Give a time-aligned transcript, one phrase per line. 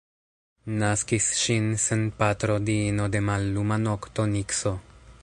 [0.83, 4.79] Naskis ŝin sen patro diino de malluma nokto Nikso.